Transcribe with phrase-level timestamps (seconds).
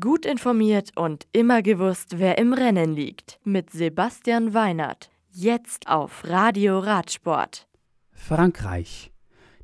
[0.00, 3.38] Gut informiert und immer gewusst, wer im Rennen liegt.
[3.44, 5.10] Mit Sebastian Weinert.
[5.30, 7.68] Jetzt auf Radio Radsport.
[8.10, 9.12] Frankreich.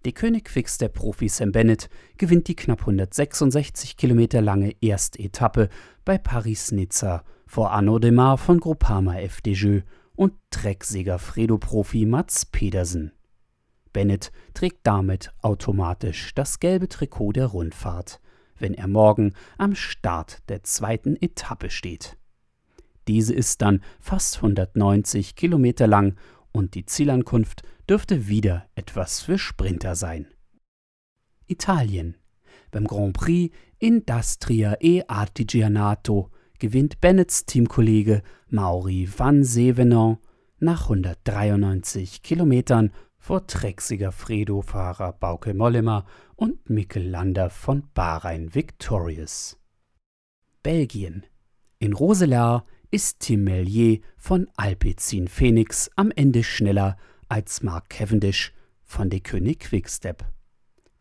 [0.05, 1.89] Der König Fix der Profi Sam Bennett
[2.19, 5.71] gewinnt die knapp 166 Kilometer lange erste Etappe
[6.05, 9.79] bei Paris-Nizza vor Arnaud Demar von Groupama FDJ
[10.17, 13.13] und Trecksieger Fredo-Profi Mats Pedersen.
[13.95, 18.21] Bennett trägt damit automatisch das gelbe Trikot der Rundfahrt
[18.61, 22.17] wenn er morgen am Start der zweiten Etappe steht.
[23.09, 26.17] Diese ist dann fast 190 Kilometer lang
[26.53, 30.29] und die Zielankunft dürfte wieder etwas für Sprinter sein.
[31.47, 32.17] Italien.
[32.71, 40.19] Beim Grand Prix Industria e Artigianato gewinnt Bennetts Teamkollege Mauri van Sevenon
[40.59, 49.59] nach 193 Kilometern vor Trexiger Fredo-Fahrer Bauke Mollema und Mikkel Lander von Bahrain Victorious.
[50.63, 51.27] Belgien.
[51.79, 56.97] In Roselar ist Tim Mellier von Alpecin Phoenix am Ende schneller
[57.29, 60.25] als Mark Cavendish von De König Quickstep.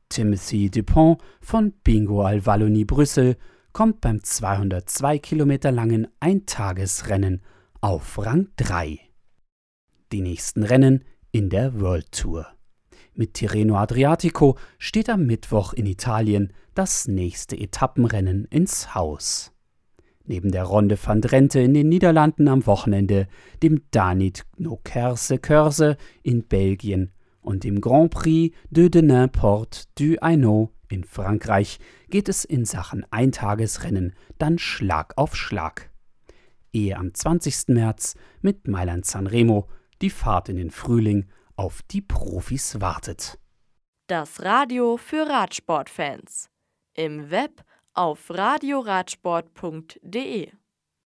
[0.10, 3.38] Timothy Dupont von Bingo al Wallonie Brüssel
[3.72, 7.42] kommt beim 202 Kilometer langen Eintagesrennen
[7.80, 9.00] auf Rang 3.
[10.12, 12.48] Die nächsten Rennen in der World Tour.
[13.14, 19.52] Mit Tirreno Adriatico steht am Mittwoch in Italien das nächste Etappenrennen ins Haus.
[20.26, 23.28] Neben der Ronde van Drenthe in den Niederlanden am Wochenende,
[23.62, 30.72] dem Danit Nokerse Körse in Belgien und dem Grand Prix de Denain Port du Hainaut
[30.88, 35.92] in Frankreich geht es in Sachen Eintagesrennen dann Schlag auf Schlag.
[36.74, 37.70] Ehe am 20.
[37.70, 39.68] März mit Mailand Sanremo
[40.02, 43.40] die Fahrt in den Frühling auf die Profis wartet.
[44.08, 46.50] Das Radio für Radsportfans.
[46.94, 50.52] Im Web auf radioradsport.de